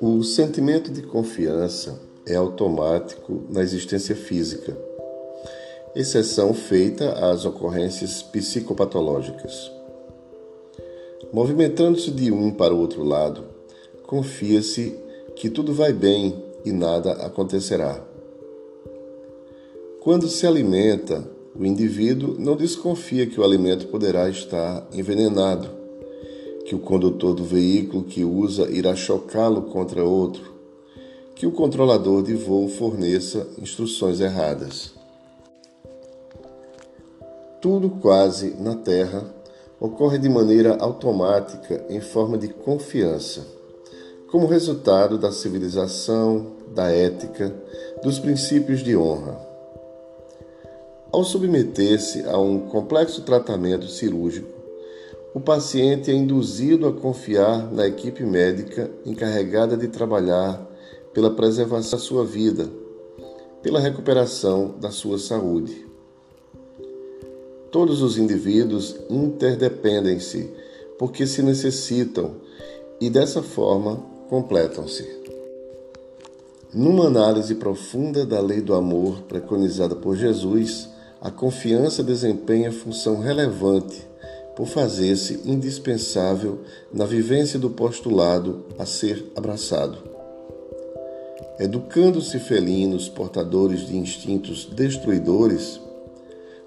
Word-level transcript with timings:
O 0.00 0.22
sentimento 0.22 0.90
de 0.90 1.02
confiança 1.02 2.00
é 2.26 2.34
automático 2.34 3.44
na 3.48 3.62
existência 3.62 4.16
física, 4.16 4.76
exceção 5.94 6.52
feita 6.52 7.12
às 7.12 7.44
ocorrências 7.44 8.22
psicopatológicas. 8.22 9.70
Movimentando-se 11.32 12.10
de 12.10 12.30
um 12.32 12.50
para 12.50 12.74
o 12.74 12.78
outro 12.78 13.02
lado, 13.02 13.44
confia-se 14.06 14.98
que 15.36 15.48
tudo 15.48 15.72
vai 15.72 15.92
bem 15.92 16.44
e 16.64 16.72
nada 16.72 17.12
acontecerá. 17.12 18.02
Quando 20.00 20.28
se 20.28 20.46
alimenta, 20.46 21.33
o 21.54 21.64
indivíduo 21.64 22.36
não 22.38 22.56
desconfia 22.56 23.26
que 23.26 23.40
o 23.40 23.44
alimento 23.44 23.86
poderá 23.86 24.28
estar 24.28 24.86
envenenado, 24.92 25.68
que 26.64 26.74
o 26.74 26.78
condutor 26.78 27.34
do 27.34 27.44
veículo 27.44 28.04
que 28.04 28.24
usa 28.24 28.70
irá 28.70 28.96
chocá-lo 28.96 29.62
contra 29.62 30.04
outro, 30.04 30.52
que 31.34 31.46
o 31.46 31.52
controlador 31.52 32.22
de 32.22 32.34
voo 32.34 32.68
forneça 32.68 33.46
instruções 33.58 34.20
erradas. 34.20 34.92
Tudo 37.60 37.90
quase 37.90 38.54
na 38.60 38.74
Terra 38.74 39.24
ocorre 39.80 40.18
de 40.18 40.28
maneira 40.28 40.76
automática 40.80 41.84
em 41.88 42.00
forma 42.00 42.36
de 42.36 42.48
confiança 42.48 43.54
como 44.34 44.48
resultado 44.48 45.16
da 45.16 45.30
civilização, 45.30 46.54
da 46.74 46.90
ética, 46.90 47.54
dos 48.02 48.18
princípios 48.18 48.82
de 48.82 48.96
honra. 48.96 49.53
Ao 51.14 51.22
submeter-se 51.22 52.24
a 52.24 52.36
um 52.40 52.58
complexo 52.58 53.22
tratamento 53.22 53.86
cirúrgico, 53.86 54.48
o 55.32 55.38
paciente 55.38 56.10
é 56.10 56.14
induzido 56.14 56.88
a 56.88 56.92
confiar 56.92 57.72
na 57.72 57.86
equipe 57.86 58.24
médica 58.24 58.90
encarregada 59.06 59.76
de 59.76 59.86
trabalhar 59.86 60.60
pela 61.12 61.30
preservação 61.30 61.92
da 61.92 62.04
sua 62.04 62.24
vida, 62.24 62.68
pela 63.62 63.78
recuperação 63.78 64.74
da 64.80 64.90
sua 64.90 65.16
saúde. 65.16 65.86
Todos 67.70 68.02
os 68.02 68.18
indivíduos 68.18 68.96
interdependem-se 69.08 70.50
porque 70.98 71.28
se 71.28 71.42
necessitam 71.42 72.34
e 73.00 73.08
dessa 73.08 73.40
forma 73.40 74.04
completam-se. 74.28 75.06
Numa 76.72 77.06
análise 77.06 77.54
profunda 77.54 78.26
da 78.26 78.40
lei 78.40 78.60
do 78.60 78.74
amor 78.74 79.22
preconizada 79.28 79.94
por 79.94 80.16
Jesus, 80.16 80.92
a 81.24 81.30
confiança 81.30 82.02
desempenha 82.02 82.70
função 82.70 83.18
relevante 83.18 84.06
por 84.54 84.66
fazer-se 84.66 85.40
indispensável 85.46 86.60
na 86.92 87.06
vivência 87.06 87.58
do 87.58 87.70
postulado 87.70 88.66
a 88.78 88.84
ser 88.84 89.32
abraçado. 89.34 89.96
Educando-se 91.58 92.38
felinos 92.38 93.08
portadores 93.08 93.86
de 93.86 93.96
instintos 93.96 94.66
destruidores, 94.66 95.80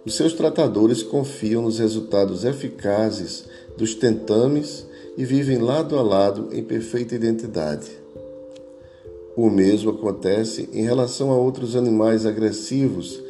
os 0.04 0.16
seus 0.16 0.34
tratadores 0.34 1.04
confiam 1.04 1.62
nos 1.62 1.78
resultados 1.78 2.44
eficazes 2.44 3.46
dos 3.78 3.94
tentames 3.94 4.88
e 5.16 5.24
vivem 5.24 5.60
lado 5.60 6.00
a 6.00 6.02
lado 6.02 6.50
em 6.52 6.64
perfeita 6.64 7.14
identidade. 7.14 7.92
O 9.36 9.52
mesmo 9.52 9.92
acontece 9.92 10.68
em 10.74 10.84
relação 10.84 11.32
a 11.32 11.38
outros 11.38 11.76
animais 11.76 12.26
agressivos, 12.26 13.27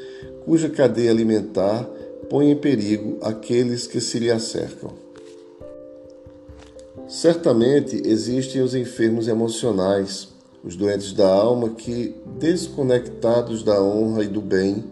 cuja 0.48 0.70
cadeia 0.70 1.12
alimentar 1.12 1.84
põe 2.30 2.50
em 2.50 2.56
perigo 2.56 3.18
aqueles 3.22 3.86
que 3.86 4.00
se 4.00 4.18
lhe 4.18 4.32
acercam. 4.32 4.92
Certamente 7.06 8.02
existem 8.06 8.62
os 8.62 8.74
enfermos 8.74 9.28
emocionais, 9.28 10.30
os 10.64 10.78
doentes 10.78 11.12
da 11.12 11.28
alma 11.28 11.72
que, 11.72 12.16
desconectados 12.40 13.62
da 13.62 13.82
honra 13.82 14.24
e 14.24 14.28
do 14.30 14.40
bem, 14.40 14.86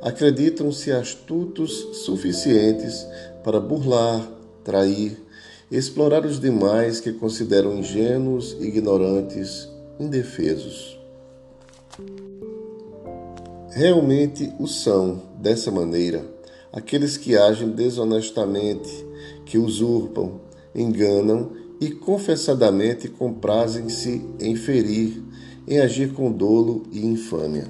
acreditam-se 0.00 0.92
astutos 0.92 1.72
suficientes 2.04 3.04
para 3.42 3.58
burlar, 3.58 4.24
trair, 4.62 5.20
explorar 5.72 6.24
os 6.24 6.38
demais 6.38 7.00
que 7.00 7.12
consideram 7.12 7.76
ingênuos, 7.78 8.56
ignorantes, 8.60 9.68
indefesos. 9.98 11.00
Realmente 13.70 14.52
o 14.58 14.66
são, 14.66 15.22
dessa 15.38 15.70
maneira, 15.70 16.24
aqueles 16.72 17.16
que 17.16 17.36
agem 17.36 17.70
desonestamente, 17.70 19.06
que 19.46 19.58
usurpam, 19.58 20.40
enganam 20.74 21.52
e 21.80 21.90
confessadamente 21.90 23.08
comprazem-se 23.08 24.26
em 24.40 24.56
ferir, 24.56 25.22
em 25.68 25.78
agir 25.78 26.12
com 26.12 26.32
dolo 26.32 26.82
e 26.90 27.06
infâmia. 27.06 27.68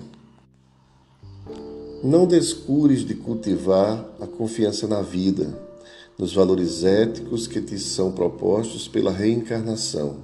Não 2.03 2.27
descures 2.27 3.05
de 3.05 3.15
cultivar 3.15 4.03
a 4.19 4.27
confiança 4.27 4.89
na 4.89 5.03
vida 5.03 5.71
nos 6.19 6.33
valores 6.33 6.83
éticos 6.83 7.47
que 7.47 7.61
te 7.61 7.79
são 7.79 8.11
propostos 8.11 8.89
pela 8.89 9.11
reencarnação. 9.11 10.19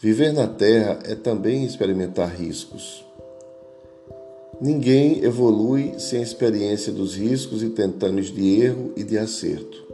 Viver 0.00 0.32
na 0.32 0.46
Terra 0.46 0.98
é 1.04 1.14
também 1.14 1.64
experimentar 1.64 2.28
riscos. 2.34 3.04
Ninguém 4.60 5.22
evolui 5.22 5.98
sem 5.98 6.22
experiência 6.22 6.90
dos 6.92 7.14
riscos 7.14 7.62
e 7.62 7.68
tentames 7.68 8.26
de 8.26 8.62
erro 8.62 8.92
e 8.96 9.04
de 9.04 9.18
acerto. 9.18 9.84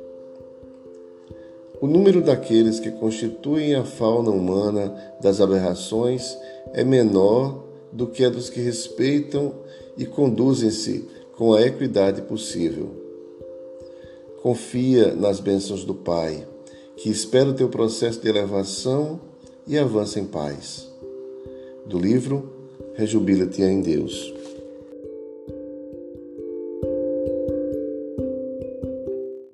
O 1.80 1.86
número 1.88 2.22
daqueles 2.22 2.78
que 2.78 2.92
constituem 2.92 3.74
a 3.74 3.84
fauna 3.84 4.30
humana 4.30 4.94
das 5.20 5.40
aberrações 5.40 6.36
é 6.72 6.84
menor 6.84 7.64
do 7.90 8.06
que 8.06 8.24
a 8.24 8.30
dos 8.30 8.48
que 8.48 8.60
respeitam 8.60 9.52
e 9.98 10.06
conduzem-se 10.06 11.08
com 11.36 11.52
a 11.52 11.62
equidade 11.62 12.22
possível. 12.22 12.88
Confia 14.42 15.12
nas 15.12 15.40
bênçãos 15.40 15.84
do 15.84 15.94
Pai, 15.94 16.46
que 16.96 17.10
espera 17.10 17.50
o 17.50 17.54
teu 17.54 17.68
processo 17.68 18.20
de 18.20 18.28
elevação 18.28 19.20
e 19.66 19.76
avança 19.76 20.20
em 20.20 20.24
paz. 20.24 20.88
Do 21.84 21.98
livro 21.98 22.48
Rejubila-te 22.94 23.62
em 23.62 23.80
Deus. 23.80 24.34